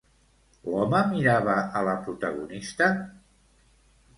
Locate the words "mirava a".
1.11-1.83